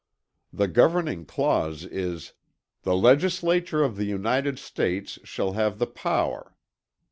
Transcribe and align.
The 0.51 0.67
governing 0.67 1.25
clause 1.25 1.85
is, 1.85 2.33
"The 2.81 2.95
Legislature 2.95 3.83
of 3.83 3.97
the 3.97 4.05
United 4.05 4.57
States 4.57 5.19
shall 5.23 5.53
have 5.53 5.77
the 5.77 5.85
power." 5.85 6.55